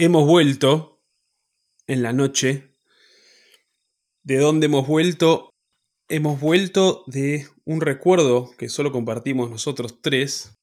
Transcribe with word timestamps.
hemos 0.00 0.26
vuelto 0.26 1.02
en 1.86 2.02
la 2.02 2.14
noche. 2.14 2.74
¿De 4.22 4.38
dónde 4.38 4.64
hemos 4.64 4.86
vuelto? 4.86 5.50
Hemos 6.08 6.40
vuelto 6.40 7.04
de 7.06 7.46
un 7.66 7.82
recuerdo 7.82 8.50
que 8.56 8.70
solo 8.70 8.92
compartimos 8.92 9.50
nosotros 9.50 10.00
tres. 10.00 10.58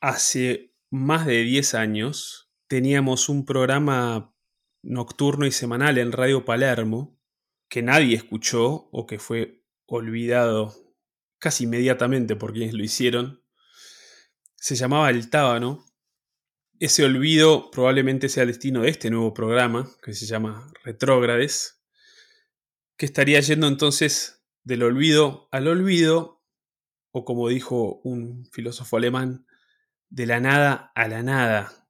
Hace 0.00 0.74
más 0.90 1.26
de 1.26 1.44
10 1.44 1.74
años 1.74 2.50
teníamos 2.66 3.28
un 3.28 3.44
programa 3.44 4.34
nocturno 4.82 5.46
y 5.46 5.52
semanal 5.52 5.98
en 5.98 6.10
Radio 6.10 6.44
Palermo 6.44 7.16
que 7.68 7.82
nadie 7.82 8.16
escuchó 8.16 8.88
o 8.90 9.06
que 9.06 9.20
fue 9.20 9.64
olvidado 9.86 10.74
casi 11.38 11.64
inmediatamente 11.64 12.34
por 12.34 12.52
quienes 12.52 12.74
lo 12.74 12.82
hicieron. 12.82 13.44
Se 14.56 14.74
llamaba 14.74 15.10
El 15.10 15.30
Tábano 15.30 15.86
ese 16.80 17.04
olvido 17.04 17.70
probablemente 17.70 18.28
sea 18.28 18.42
el 18.42 18.48
destino 18.48 18.82
de 18.82 18.90
este 18.90 19.10
nuevo 19.10 19.32
programa, 19.32 19.90
que 20.02 20.12
se 20.12 20.26
llama 20.26 20.70
Retrógrades, 20.84 21.82
que 22.96 23.06
estaría 23.06 23.40
yendo 23.40 23.66
entonces 23.66 24.44
del 24.64 24.82
olvido 24.82 25.48
al 25.52 25.68
olvido, 25.68 26.42
o 27.12 27.24
como 27.24 27.48
dijo 27.48 28.00
un 28.04 28.46
filósofo 28.52 28.96
alemán, 28.96 29.46
de 30.08 30.26
la 30.26 30.40
nada 30.40 30.92
a 30.94 31.08
la 31.08 31.22
nada. 31.22 31.88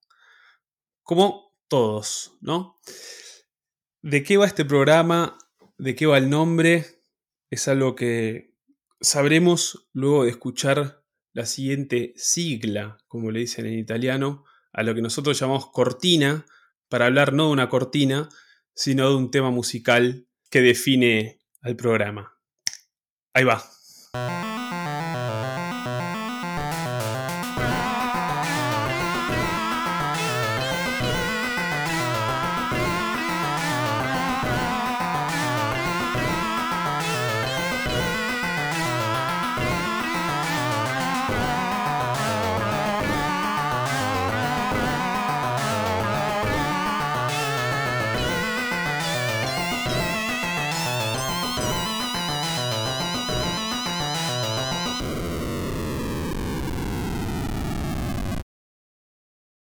Como 1.03 1.55
todos, 1.69 2.37
¿no? 2.41 2.81
¿De 4.03 4.23
qué 4.23 4.37
va 4.37 4.47
este 4.47 4.65
programa? 4.65 5.39
¿De 5.79 5.95
qué 5.95 6.07
va 6.07 6.19
el 6.19 6.31
nombre? 6.31 6.85
Es 7.51 7.69
algo 7.69 7.95
que 7.95 8.55
sabremos 9.01 9.89
luego 9.93 10.25
de 10.25 10.31
escuchar 10.31 11.05
la 11.33 11.47
siguiente 11.47 12.15
sigla, 12.17 12.99
como 13.09 13.31
le 13.31 13.41
dicen 13.41 13.67
en 13.67 13.79
italiano, 13.79 14.45
a 14.77 14.83
lo 14.83 14.95
que 14.95 15.01
nosotros 15.01 15.41
llamamos 15.41 15.71
cortina, 15.71 16.45
para 16.89 17.07
hablar 17.07 17.33
no 17.33 17.47
de 17.47 17.53
una 17.53 17.69
cortina, 17.71 18.29
sino 18.75 19.09
de 19.09 19.17
un 19.17 19.31
tema 19.31 19.51
musical 19.51 20.29
que 20.51 20.61
define 20.61 21.41
al 21.63 21.77
programa. 21.77 22.39
Ahí 23.33 23.45
va. 23.45 23.65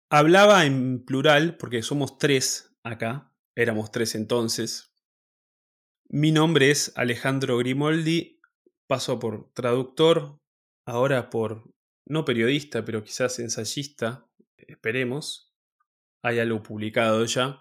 Hablaba 0.08 0.64
en 0.66 1.04
plural 1.04 1.56
porque 1.56 1.82
somos 1.82 2.16
tres 2.16 2.76
acá, 2.84 3.34
éramos 3.56 3.90
tres 3.90 4.14
entonces. 4.14 4.94
Mi 6.08 6.30
nombre 6.30 6.70
es 6.70 6.92
Alejandro 6.94 7.58
Grimoldi, 7.58 8.40
paso 8.86 9.18
por 9.18 9.52
traductor, 9.52 10.40
ahora 10.86 11.28
por 11.28 11.74
no 12.06 12.24
periodista, 12.24 12.84
pero 12.84 13.02
quizás 13.02 13.40
ensayista, 13.40 14.30
esperemos. 14.56 15.52
Hay 16.22 16.38
algo 16.38 16.62
publicado 16.62 17.24
ya. 17.24 17.58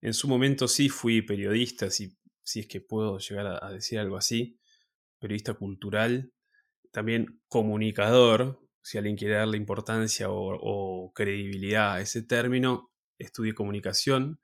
En 0.00 0.14
su 0.14 0.28
momento 0.28 0.68
sí 0.68 0.88
fui 0.88 1.20
periodista, 1.20 1.90
si, 1.90 2.16
si 2.42 2.60
es 2.60 2.68
que 2.68 2.80
puedo 2.80 3.18
llegar 3.18 3.62
a 3.62 3.70
decir 3.70 3.98
algo 3.98 4.16
así, 4.16 4.58
periodista 5.18 5.52
cultural, 5.52 6.32
también 6.90 7.42
comunicador, 7.48 8.62
si 8.82 8.98
alguien 8.98 9.16
quiere 9.16 9.34
darle 9.34 9.56
importancia 9.56 10.26
o, 10.30 11.12
credibilidad 11.14 11.94
a 11.94 12.00
ese 12.00 12.22
término, 12.22 12.90
estudié 13.18 13.54
comunicación 13.54 14.40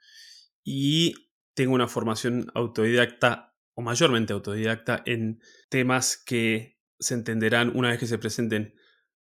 y 0.62 1.14
tengo 1.54 1.74
una 1.74 1.88
formación 1.88 2.50
autodidacta 2.54 3.54
o 3.74 3.82
mayormente 3.82 4.32
autodidacta 4.32 5.02
en 5.06 5.40
temas 5.68 6.16
que 6.16 6.78
se 6.98 7.14
entenderán 7.14 7.76
una 7.76 7.90
vez 7.90 7.98
que 7.98 8.06
se 8.06 8.18
presenten 8.18 8.74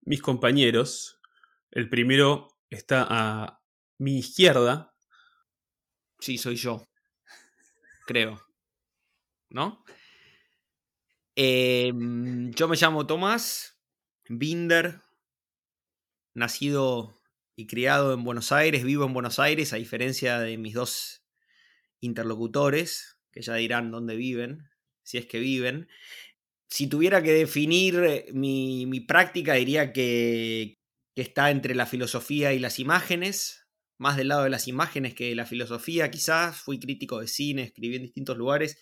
mis 0.02 0.22
compañeros. 0.22 1.20
El 1.72 1.90
primero 1.90 2.60
está 2.70 3.06
a 3.10 3.62
mi 4.00 4.20
izquierda. 4.20 4.96
Sí, 6.20 6.38
soy 6.38 6.56
yo. 6.56 6.88
Creo. 8.06 8.42
¿No? 9.50 9.84
Em, 11.36 12.52
yo 12.52 12.68
me 12.68 12.76
llamo 12.76 13.08
Tomás 13.08 13.73
Binder, 14.30 15.02
nacido 16.34 17.22
y 17.56 17.68
criado 17.68 18.14
en 18.14 18.24
Buenos 18.24 18.52
Aires, 18.52 18.84
vivo 18.84 19.06
en 19.06 19.14
Buenos 19.14 19.40
Aires, 19.40 19.74
a 19.74 19.78
diferencia 19.78 20.40
de 20.40 20.58
mis 20.58 20.74
dos 20.74 21.24
interlocutores, 22.00 23.18
que 23.32 23.42
ya 23.42 23.56
dirán 23.56 23.92
dónde 23.92 24.16
viven, 24.16 24.70
si 25.04 25.18
es 25.18 25.26
que 25.26 25.40
viven. 25.40 25.90
Si 26.68 26.88
tuviera 26.88 27.22
que 27.22 27.34
definir 27.34 27.96
eh, 28.04 28.26
mi, 28.34 29.00
práctica, 29.02 29.54
diría 29.54 29.94
que, 29.94 30.80
que 31.16 31.22
está 31.22 31.52
entre 31.52 31.76
la 31.76 31.86
filosofía 31.86 32.54
y 32.54 32.60
las 32.60 32.80
imágenes, 32.80 33.68
más 33.98 34.18
del 34.18 34.30
lado 34.30 34.44
de 34.44 34.50
las 34.50 34.68
imágenes 34.68 35.14
que 35.14 35.30
de 35.30 35.36
la 35.36 35.46
filosofía, 35.46 36.10
quizás. 36.10 36.58
Fui 36.58 36.80
crítico 36.80 37.20
de 37.20 37.28
cine, 37.28 37.64
escribí 37.64 37.96
en 37.96 38.04
distintos 38.04 38.38
lugares 38.38 38.78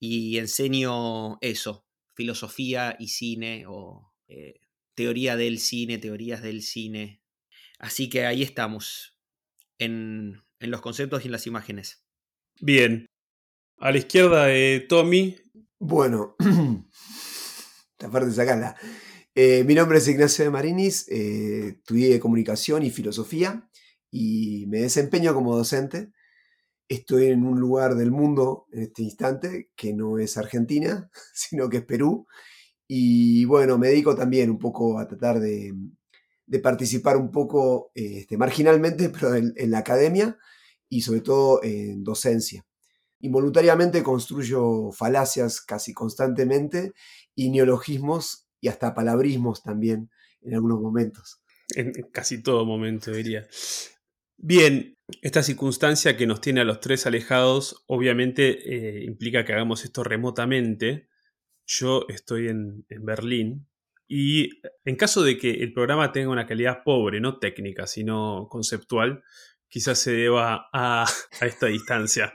y 0.00 0.38
enseño 0.38 1.38
eso, 1.40 1.86
filosofía 2.14 2.96
y 2.98 3.08
cine 3.08 3.64
o 3.68 4.11
eh, 4.34 4.60
teoría 4.94 5.36
del 5.36 5.58
cine, 5.58 5.98
teorías 5.98 6.42
del 6.42 6.62
cine. 6.62 7.22
Así 7.78 8.08
que 8.08 8.24
ahí 8.24 8.42
estamos, 8.42 9.18
en, 9.78 10.42
los 10.60 10.80
conceptos 10.80 11.22
y 11.22 11.26
en 11.26 11.32
las 11.32 11.46
imágenes. 11.46 12.04
Bien. 12.60 13.06
A 13.78 13.90
la 13.90 13.98
izquierda 13.98 14.46
de 14.46 14.86
Tommy. 14.88 15.36
Bueno, 15.78 16.36
esta 17.90 18.10
parte 18.10 18.30
sacarla. 18.30 18.76
Eh, 19.34 19.64
mi 19.64 19.74
nombre 19.74 19.98
es 19.98 20.08
Ignacio 20.08 20.44
de 20.44 20.50
Marinis, 20.50 21.08
eh, 21.08 21.76
estudié 21.78 22.20
comunicación 22.20 22.82
y 22.82 22.90
filosofía 22.90 23.68
y 24.10 24.66
me 24.68 24.82
desempeño 24.82 25.34
como 25.34 25.56
docente. 25.56 26.12
Estoy 26.88 27.26
en 27.26 27.44
un 27.44 27.58
lugar 27.58 27.96
del 27.96 28.10
mundo 28.10 28.66
en 28.72 28.82
este 28.82 29.02
instante 29.02 29.70
que 29.74 29.92
no 29.94 30.18
es 30.18 30.36
Argentina, 30.36 31.10
sino 31.34 31.68
que 31.68 31.78
es 31.78 31.84
Perú 31.84 32.26
y 32.86 33.44
bueno, 33.44 33.78
me 33.78 33.88
dedico 33.88 34.14
también 34.14 34.50
un 34.50 34.58
poco 34.58 34.98
a 34.98 35.06
tratar 35.06 35.40
de, 35.40 35.74
participar 36.62 37.16
un 37.16 37.30
poco 37.30 37.90
este, 37.94 38.36
marginalmente, 38.36 39.08
pero 39.20 39.34
en, 39.34 39.54
la 39.70 39.78
academia 39.78 40.36
y 40.88 41.02
sobre 41.02 41.20
todo 41.20 41.62
en 41.62 42.04
docencia. 42.04 42.66
Involuntariamente 43.20 44.02
construyo 44.02 44.90
falacias 44.92 45.60
casi 45.60 45.94
constantemente 45.94 46.92
y 47.34 47.50
neologismos 47.50 48.48
y 48.60 48.68
hasta 48.68 48.94
palabrismos 48.94 49.62
también 49.62 50.10
en 50.42 50.54
algunos 50.54 50.80
momentos. 50.80 51.40
En 51.74 51.92
casi 52.12 52.42
todo 52.42 52.66
momento, 52.66 53.12
diría. 53.12 53.46
Bien, 54.36 54.98
esta 55.20 55.42
circunstancia 55.42 56.16
que 56.16 56.26
nos 56.26 56.40
tiene 56.40 56.62
a 56.62 56.64
los 56.64 56.80
tres 56.80 57.06
alejados 57.06 57.84
obviamente 57.86 58.74
eh, 58.74 59.04
implica 59.04 59.44
que 59.44 59.52
hagamos 59.52 59.84
esto 59.84 60.02
remotamente, 60.02 61.08
yo 61.72 62.06
estoy 62.08 62.48
en, 62.48 62.84
Berlín 62.88 63.66
y 64.06 64.60
en 64.84 64.96
caso 64.96 65.22
de 65.22 65.38
que 65.38 65.50
el 65.50 65.72
programa 65.72 66.12
tenga 66.12 66.28
una 66.28 66.46
calidad 66.46 66.82
pobre, 66.84 67.20
no 67.20 67.38
técnica, 67.38 67.86
sino 67.86 68.46
conceptual, 68.50 69.22
quizás 69.68 69.98
se 69.98 70.12
deba 70.12 70.68
a, 70.72 71.06
esta 71.40 71.66
distancia. 71.66 72.34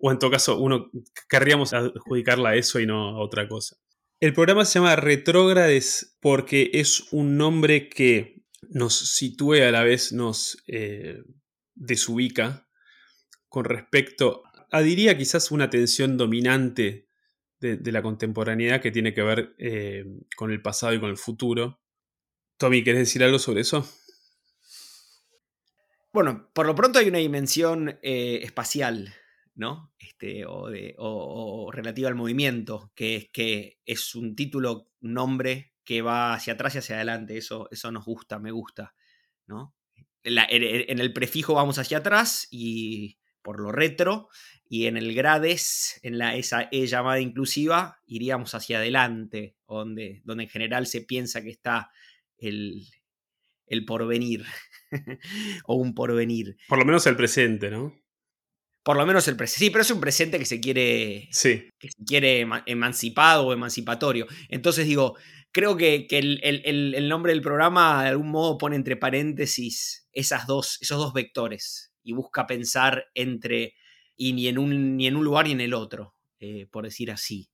O 0.00 0.12
en 0.12 0.18
todo 0.18 0.30
caso, 0.30 0.58
uno 0.58 0.90
querríamos 1.28 1.72
adjudicarla 1.72 2.50
a 2.50 2.56
eso 2.56 2.78
y 2.80 2.86
no 2.86 3.08
a 3.08 3.18
otra 3.18 3.48
cosa. 3.48 3.76
El 4.20 4.32
programa 4.32 4.64
se 4.64 4.78
llama 4.78 4.96
Retrógrades 4.96 6.16
porque 6.20 6.70
es 6.74 7.12
un 7.12 7.36
nombre 7.36 7.88
que 7.88 8.42
nos 8.68 8.94
sitúe 8.94 9.62
a 9.62 9.70
la 9.70 9.84
vez, 9.84 10.12
nos 10.12 10.62
eh, 10.66 11.22
desubica 11.74 12.68
con 13.48 13.64
respecto 13.64 14.42
a, 14.70 14.82
diría 14.82 15.16
quizás, 15.16 15.50
una 15.50 15.70
tensión 15.70 16.16
dominante 16.16 17.05
de, 17.60 17.92
la 17.92 18.02
contemporaneidad 18.02 18.80
que 18.80 18.90
tiene 18.90 19.14
que 19.14 19.22
ver 19.22 19.54
eh, 19.58 20.04
con 20.36 20.50
el 20.50 20.62
pasado 20.62 20.92
y 20.94 21.00
con 21.00 21.10
el 21.10 21.16
futuro. 21.16 21.80
Tommy, 22.58 22.82
¿quieres 22.82 23.00
decir 23.00 23.22
algo 23.22 23.38
sobre 23.38 23.62
eso? 23.62 23.88
Bueno, 26.12 26.50
por 26.54 26.66
lo 26.66 26.74
pronto 26.74 26.98
hay 26.98 27.08
una 27.08 27.18
dimensión 27.18 27.98
eh, 28.02 28.40
espacial, 28.42 29.14
¿no? 29.54 29.92
Este, 29.98 30.44
o, 30.46 31.70
relativa 31.72 32.08
al 32.08 32.14
movimiento, 32.14 32.90
que 32.94 33.16
es 33.16 33.28
que 33.30 33.80
es 33.84 34.14
un 34.14 34.34
título, 34.34 34.90
un 35.02 35.12
nombre 35.12 35.74
que 35.84 36.02
va 36.02 36.34
hacia 36.34 36.54
atrás 36.54 36.74
y 36.74 36.78
hacia 36.78 36.96
adelante. 36.96 37.36
Eso, 37.36 37.68
eso 37.70 37.90
nos 37.90 38.04
gusta, 38.04 38.38
me 38.38 38.50
gusta, 38.50 38.94
¿no? 39.46 39.74
en 40.28 40.98
el 40.98 41.12
prefijo 41.12 41.54
vamos 41.54 41.78
hacia 41.78 41.98
atrás 41.98 42.48
y 42.50 43.20
por 43.46 43.60
lo 43.60 43.70
retro, 43.70 44.28
y 44.68 44.86
en 44.86 44.96
el 44.96 45.14
grades, 45.14 46.00
en 46.02 46.18
la, 46.18 46.34
esa 46.34 46.68
E 46.72 46.88
llamada 46.88 47.20
inclusiva, 47.20 48.00
iríamos 48.04 48.56
hacia 48.56 48.78
adelante, 48.78 49.54
donde, 49.68 50.20
donde 50.24 50.42
en 50.42 50.50
general 50.50 50.88
se 50.88 51.02
piensa 51.02 51.42
que 51.42 51.50
está 51.50 51.92
el, 52.38 52.88
el 53.68 53.84
porvenir, 53.84 54.44
o 55.64 55.76
un 55.76 55.94
porvenir. 55.94 56.56
Por 56.66 56.80
lo 56.80 56.84
menos 56.84 57.06
el 57.06 57.14
presente, 57.14 57.70
¿no? 57.70 57.94
Por 58.82 58.96
lo 58.96 59.06
menos 59.06 59.28
el 59.28 59.36
presente. 59.36 59.64
Sí, 59.66 59.70
pero 59.70 59.82
es 59.82 59.90
un 59.92 60.00
presente 60.00 60.40
que 60.40 60.44
se 60.44 60.58
quiere, 60.58 61.28
sí. 61.30 61.70
que 61.78 61.88
se 61.88 62.04
quiere 62.04 62.44
emancipado 62.66 63.46
o 63.46 63.52
emancipatorio. 63.52 64.26
Entonces 64.48 64.86
digo, 64.86 65.16
creo 65.52 65.76
que, 65.76 66.08
el, 66.10 67.08
nombre 67.08 67.32
del 67.32 67.42
programa 67.42 68.02
de 68.02 68.08
algún 68.08 68.32
modo 68.32 68.58
pone 68.58 68.74
entre 68.74 68.96
paréntesis 68.96 70.08
esas 70.10 70.48
dos, 70.48 70.78
esos 70.80 70.98
dos 70.98 71.12
vectores 71.12 71.92
y 72.06 72.12
busca 72.12 72.46
pensar 72.46 73.06
entre 73.14 73.74
y 74.16 74.32
ni 74.32 74.46
en 74.46 74.58
un, 74.58 74.96
ni 74.96 75.08
en 75.08 75.16
un 75.16 75.24
lugar 75.24 75.46
ni 75.46 75.52
en 75.52 75.60
el 75.60 75.74
otro, 75.74 76.14
eh, 76.38 76.66
por 76.70 76.84
decir 76.84 77.10
así. 77.10 77.50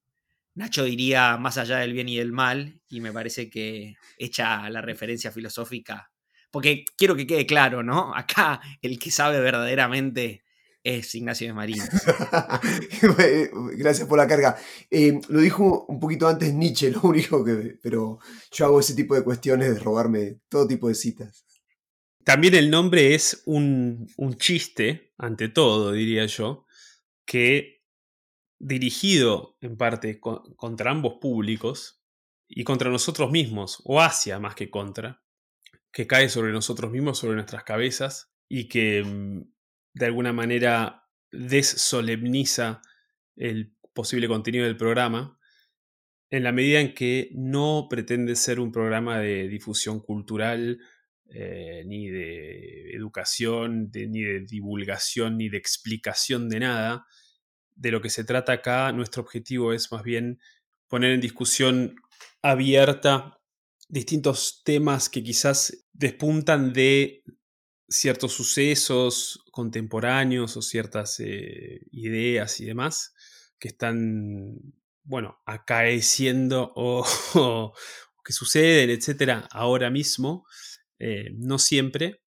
Nacho 0.55 0.85
diría 0.85 1.39
más 1.39 1.57
allá 1.57 1.79
del 1.79 1.95
bien 1.95 2.11
y 2.11 2.19
del 2.19 2.33
mal, 2.33 2.81
y 2.87 3.01
me 3.01 3.13
parece 3.13 3.49
que 3.49 3.95
echa 4.19 4.69
la 4.69 4.83
referencia 4.83 5.33
filosófica, 5.33 6.13
porque 6.51 6.85
quiero 6.99 7.17
que 7.17 7.27
quede 7.27 7.47
claro, 7.47 7.83
¿no? 7.83 8.15
Acá 8.15 8.61
el 8.83 8.99
que 8.99 9.11
sabe 9.11 9.41
verdaderamente 9.41 10.45
es 10.85 11.15
Ignacio 11.15 11.47
de 11.47 11.55
Marín. 11.55 11.83
Gracias 13.79 14.07
por 14.07 14.19
la 14.19 14.27
carga. 14.27 14.57
Eh, 14.91 15.19
lo 15.29 15.41
dijo 15.41 15.87
un 15.87 15.99
poquito 15.99 16.29
antes 16.29 16.53
Nietzsche, 16.53 16.91
lo 16.91 17.01
único 17.03 17.43
que. 17.45 17.79
Pero 17.81 18.19
yo 18.51 18.67
hago 18.67 18.81
ese 18.81 18.95
tipo 18.95 19.15
de 19.15 19.23
cuestiones 19.23 19.73
de 19.73 19.81
robarme 19.81 20.41
todo 20.49 20.67
tipo 20.67 20.89
de 20.89 20.95
citas. 20.95 21.47
También 22.25 22.55
el 22.55 22.71
nombre 22.71 23.15
es 23.15 23.43
un, 23.47 24.09
un 24.17 24.35
chiste, 24.37 25.13
ante 25.19 25.49
todo, 25.49 25.93
diría 25.93 26.27
yo, 26.27 26.67
que 27.25 27.83
dirigido 28.59 29.57
en 29.61 29.77
parte 29.77 30.21
contra 30.21 30.93
ambos 30.93 31.15
públicos 31.21 32.01
y 32.49 32.65
contra 32.65 32.91
nosotros 32.91 33.31
mismos, 33.31 33.83
o 33.85 34.01
hacia 34.01 34.39
más 34.39 34.55
que 34.55 34.71
contra, 34.71 35.23
que 35.91 36.07
cae 36.07 36.29
sobre 36.29 36.53
nosotros 36.53 36.91
mismos, 36.91 37.19
sobre 37.19 37.35
nuestras 37.35 37.65
cabezas 37.65 38.33
y 38.49 38.69
que 38.69 39.03
mm, 39.03 39.43
de 39.95 40.07
alguna 40.07 40.33
manera 40.33 41.09
desolemniza 41.33 42.83
el 43.37 43.75
posible 43.93 44.29
contenido 44.29 44.65
del 44.65 44.77
programa, 44.77 45.39
en 46.31 46.45
la 46.45 46.53
medida 46.53 46.81
en 46.81 46.95
que 46.95 47.31
no 47.35 47.89
pretende 47.91 48.37
ser 48.37 48.61
un 48.61 48.73
programa 48.73 49.19
de 49.19 49.49
difusión 49.49 50.01
cultural, 50.01 50.81
eh, 51.35 51.83
ni 51.87 52.09
de 52.09 52.91
educación, 52.93 53.91
ni 53.93 54.23
de 54.23 54.41
divulgación, 54.41 55.39
ni 55.39 55.49
de 55.49 55.59
explicación 55.59 56.49
de 56.49 56.61
nada, 56.61 57.07
de 57.75 57.91
lo 57.91 58.01
que 58.01 58.11
se 58.11 58.25
trata 58.25 58.53
acá, 58.53 58.93
nuestro 58.93 59.23
objetivo 59.23 59.73
es 59.73 59.91
más 59.91 60.03
bien 60.03 60.41
poner 60.89 61.13
en 61.13 61.21
discusión 61.21 61.97
abierta 62.43 63.41
distintos 63.89 64.63
temas 64.65 65.09
que 65.09 65.23
quizás 65.23 65.87
despuntan 65.93 66.73
de 66.73 67.25
ciertos 67.89 68.33
sucesos 68.33 69.45
contemporáneos 69.51 70.57
o 70.57 70.63
ciertas 70.63 71.19
eh, 71.21 71.81
ideas 71.93 72.61
y 72.61 72.67
demás 72.67 73.15
que 73.59 73.69
están, 73.69 74.61
bueno, 75.03 75.41
acaeciendo 75.47 76.73
o, 76.75 77.07
o 77.35 77.75
que 78.25 78.33
suceden, 78.33 78.91
etcétera, 78.91 79.49
ahora 79.51 79.91
mismo, 79.91 80.47
eh, 81.03 81.31
no 81.37 81.59
siempre. 81.59 82.23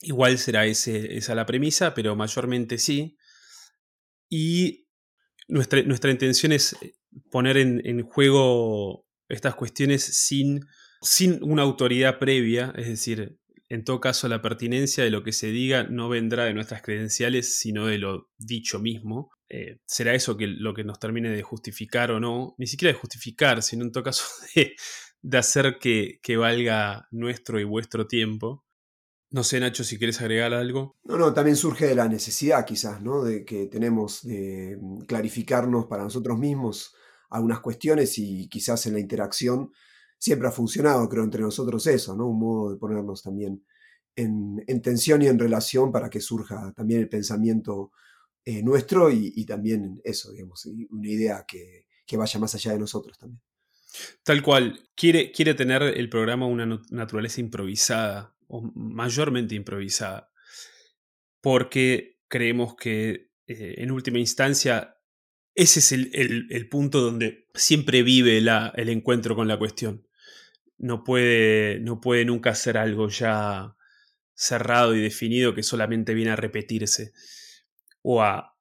Igual 0.00 0.38
será 0.38 0.66
esa 0.66 1.34
la 1.34 1.46
premisa, 1.46 1.94
pero 1.94 2.16
mayormente 2.16 2.78
sí. 2.78 3.16
Y 4.28 4.88
nuestra, 5.46 5.82
nuestra 5.82 6.10
intención 6.10 6.50
es 6.50 6.76
eh, 6.82 6.96
poner 7.30 7.56
en, 7.56 8.02
juego 8.02 9.06
estas 9.28 9.54
cuestiones 9.54 10.02
sin, 10.02 10.66
sin 11.00 11.42
una 11.44 11.62
autoridad 11.62 12.18
previa, 12.18 12.74
es 12.76 12.88
decir, 12.88 13.38
en 13.68 13.84
todo 13.84 14.00
caso 14.00 14.28
la 14.28 14.42
pertinencia 14.42 15.04
de 15.04 15.10
lo 15.10 15.22
que 15.22 15.32
se 15.32 15.48
diga 15.48 15.84
no 15.84 16.08
vendrá 16.08 16.44
de 16.44 16.54
nuestras 16.54 16.82
credenciales, 16.82 17.58
sino 17.58 17.86
de 17.86 17.98
lo 17.98 18.30
dicho 18.36 18.80
mismo. 18.80 19.30
Eh, 19.48 19.78
será 19.86 20.12
eso 20.14 20.36
que, 20.36 20.48
lo 20.48 20.74
que 20.74 20.82
nos 20.82 20.98
termine 20.98 21.30
de 21.30 21.42
justificar 21.42 22.10
o 22.10 22.18
no, 22.18 22.56
ni 22.58 22.66
siquiera 22.66 22.92
de 22.92 22.98
justificar, 22.98 23.62
sino 23.62 23.84
en 23.84 23.92
todo 23.92 24.02
caso 24.02 24.24
de, 24.56 24.74
hacer 25.32 25.78
que, 25.80 26.20
que 26.22 26.36
valga 26.36 27.08
nuestro 27.10 27.58
y 27.60 27.64
vuestro 27.64 28.06
tiempo. 28.06 28.64
No 29.30 29.42
sé, 29.42 29.58
Nacho, 29.58 29.82
si 29.82 29.98
quieres 29.98 30.20
agregar 30.20 30.54
algo. 30.54 30.96
No, 31.04 31.18
no, 31.18 31.34
también 31.34 31.56
surge 31.56 31.86
de 31.86 31.94
la 31.94 32.08
necesidad 32.08 32.64
quizás, 32.64 33.02
¿no? 33.02 33.24
De 33.24 33.44
que 33.44 33.66
tenemos 33.66 34.22
de 34.22 34.78
mm, 34.80 35.00
clarificarnos 35.00 35.86
para 35.86 36.04
nosotros 36.04 36.38
mismos 36.38 36.94
algunas 37.30 37.60
cuestiones 37.60 38.18
y 38.18 38.48
quizás 38.48 38.86
en 38.86 38.94
la 38.94 39.00
interacción 39.00 39.72
siempre 40.18 40.48
ha 40.48 40.52
funcionado, 40.52 41.08
creo, 41.08 41.24
entre 41.24 41.42
nosotros 41.42 41.86
eso, 41.86 42.16
¿no? 42.16 42.28
Un 42.28 42.38
modo 42.38 42.70
de 42.70 42.78
ponernos 42.78 43.22
también 43.22 43.64
en, 44.14 44.64
tensión 44.82 45.22
y 45.22 45.26
en 45.26 45.38
relación 45.38 45.92
para 45.92 46.08
que 46.08 46.20
surja 46.20 46.72
también 46.74 47.00
el 47.00 47.08
pensamiento 47.08 47.92
eh, 48.44 48.62
nuestro 48.62 49.10
y, 49.10 49.44
también 49.44 50.00
eso, 50.04 50.32
digamos, 50.32 50.66
una 50.90 51.08
idea 51.08 51.44
que, 51.46 51.86
que 52.06 52.16
vaya 52.16 52.40
más 52.40 52.54
allá 52.54 52.72
de 52.72 52.78
nosotros 52.78 53.18
también. 53.18 53.40
Tal 54.24 54.42
cual, 54.42 54.88
quiere, 54.94 55.32
quiere 55.32 55.54
tener 55.54 55.82
el 55.82 56.08
programa 56.08 56.46
una 56.46 56.80
naturaleza 56.90 57.40
improvisada, 57.40 58.34
o 58.48 58.62
mayormente 58.74 59.54
improvisada, 59.54 60.30
porque 61.40 62.18
creemos 62.28 62.76
que 62.76 63.30
eh, 63.46 63.74
en 63.78 63.90
última 63.90 64.18
instancia 64.18 64.96
ese 65.56 65.80
es 65.80 65.92
el, 65.92 66.68
punto 66.68 67.00
donde 67.00 67.48
siempre 67.54 68.02
vive 68.02 68.42
la, 68.42 68.72
el 68.76 68.90
encuentro 68.90 69.34
con 69.34 69.48
la 69.48 69.58
cuestión. 69.58 70.06
No 70.76 71.02
puede, 71.02 71.80
no 71.80 71.98
puede 71.98 72.26
nunca 72.26 72.54
ser 72.54 72.76
algo 72.76 73.08
ya 73.08 73.74
cerrado 74.34 74.94
y 74.94 75.00
definido 75.00 75.54
que 75.54 75.62
solamente 75.62 76.12
viene 76.12 76.32
a 76.32 76.36
repetirse 76.36 77.12
o 78.02 78.22
a 78.22 78.55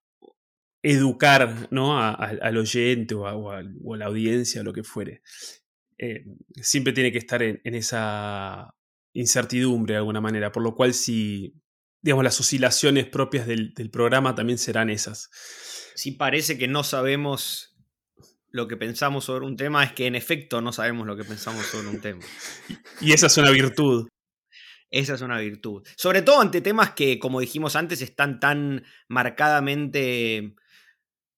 educar 0.86 1.68
¿no? 1.72 1.98
al 2.00 2.58
oyente 2.58 3.16
o 3.16 3.26
a, 3.26 3.64
la 3.64 4.06
audiencia 4.06 4.62
o 4.62 4.64
lo 4.64 4.72
que 4.72 4.84
fuere. 4.84 5.24
Eh, 5.98 6.26
siempre 6.62 6.94
tiene 6.94 7.12
que 7.12 7.18
estar 7.18 7.42
en, 7.42 7.60
esa 7.64 8.70
incertidumbre 9.14 9.94
de 9.94 9.98
alguna 9.98 10.22
manera, 10.22 10.52
por 10.52 10.62
lo 10.62 10.76
cual 10.76 10.94
si, 10.94 11.56
digamos, 12.02 12.24
las 12.24 12.40
oscilaciones 12.40 13.08
propias 13.08 13.48
del, 13.48 13.74
programa 13.92 14.36
también 14.36 14.60
serán 14.60 14.92
esas. 14.92 15.32
Si 15.96 16.12
parece 16.12 16.58
que 16.60 16.68
no 16.68 16.84
sabemos 16.84 17.76
lo 18.50 18.68
que 18.68 18.78
pensamos 18.78 19.26
sobre 19.26 19.46
un 19.46 19.58
tema, 19.58 19.84
es 19.84 19.94
que 19.94 20.06
en 20.06 20.16
efecto 20.16 20.62
no 20.62 20.72
sabemos 20.72 21.08
lo 21.08 21.18
que 21.18 21.24
pensamos 21.24 21.66
sobre 21.66 21.88
un 21.88 22.00
tema. 22.00 22.22
Y 23.02 23.12
esa 23.12 23.26
es 23.26 23.38
una 23.38 23.50
virtud. 23.50 24.08
Esa 24.92 25.16
es 25.16 25.22
una 25.22 25.40
virtud. 25.40 25.84
Sobre 25.98 26.22
todo 26.22 26.42
ante 26.42 26.62
temas 26.62 26.92
que, 26.92 27.18
como 27.18 27.40
dijimos 27.40 27.76
antes, 27.76 28.02
están 28.02 28.40
tan 28.40 28.86
marcadamente 29.10 30.56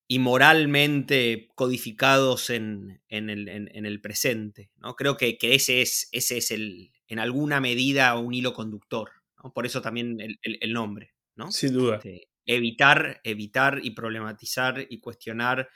y 0.07 0.19
moralmente 0.19 1.49
codificados 1.55 2.49
en, 2.49 3.01
el, 3.09 4.01
presente. 4.01 4.71
¿no? 4.77 4.95
Creo 4.95 5.17
que, 5.17 5.37
que, 5.37 5.55
ese 5.55 5.81
es, 5.81 6.07
ese 6.11 6.37
es 6.37 6.51
el, 6.51 6.91
en 7.07 7.19
alguna 7.19 7.59
medida 7.59 8.15
un 8.17 8.33
hilo 8.33 8.53
conductor. 8.53 9.11
Por 9.53 9.65
eso 9.65 9.81
también 9.81 10.17
el, 10.41 10.73
nombre. 10.73 11.13
¿no? 11.35 11.51
Sin 11.51 11.73
duda. 11.73 11.97
Este, 11.97 12.29
evitar, 12.45 13.19
evitar 13.23 13.79
y 13.83 13.91
problematizar 13.91 14.85
y 14.89 14.99
cuestionar 14.99 15.69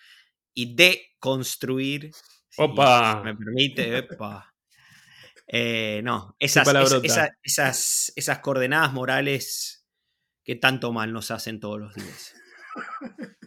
y 0.53 0.75
deconstruir. 0.75 2.11
¡Opa! 2.57 3.21
me 3.23 3.35
permite, 3.35 4.07
eh, 5.53 6.01
no, 6.03 6.35
esas, 6.39 6.67
esas, 7.43 8.13
esas 8.15 8.39
coordenadas 8.39 8.93
morales 8.93 9.85
que 10.43 10.55
tanto 10.55 10.93
mal 10.93 11.11
nos 11.11 11.31
hacen 11.31 11.59
todos 11.59 11.79
los 11.79 11.93
días. 11.93 12.33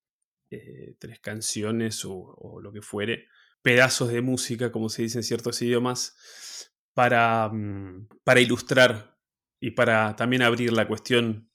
eh, 0.50 0.96
tres 0.98 1.18
canciones 1.20 2.04
o, 2.04 2.60
lo 2.62 2.72
que 2.72 2.82
fuere, 2.82 3.26
pedazos 3.62 4.12
de 4.12 4.20
música, 4.20 4.70
como 4.70 4.90
se 4.90 5.02
dice 5.02 5.18
en 5.18 5.24
ciertos 5.24 5.62
idiomas, 5.62 6.70
para, 6.94 7.48
mm, 7.48 8.08
para 8.24 8.40
ilustrar 8.40 9.18
y 9.60 9.70
para 9.72 10.14
también 10.16 10.42
abrir 10.42 10.72
la 10.72 10.86
cuestión 10.86 11.50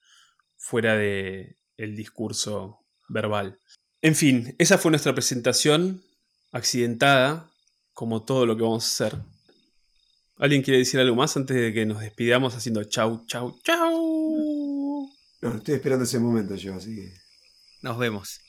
fuera 0.56 0.96
del 0.96 1.58
el 1.77 1.96
discurso 1.96 2.86
verbal. 3.08 3.60
En 4.01 4.16
fin, 4.16 4.56
esa 4.58 4.77
fue 4.77 4.92
nuestra 4.92 5.13
presentación 5.13 6.01
accidentada, 6.51 7.51
como 7.94 8.25
todo 8.25 8.46
lo 8.46 8.56
que 8.58 8.63
vamos 8.63 8.84
a 8.86 9.06
hacer. 9.06 9.20
¿Alguien 10.39 10.62
quiere 10.62 10.79
decir 10.79 11.00
algo 11.00 11.15
más 11.15 11.36
antes 11.36 11.58
de 11.58 11.74
que 11.74 11.86
nos 11.86 12.00
despidamos 12.00 12.56
haciendo 12.56 12.84
chau, 12.84 13.25
chau, 13.25 13.60
chau? 13.63 15.10
No, 15.41 15.56
estoy 15.56 15.75
esperando 15.75 16.03
ese 16.03 16.20
momento 16.20 16.56
yo, 16.56 16.75
así 16.75 16.96
que. 16.96 17.13
Nos 17.82 17.98
vemos. 17.98 18.39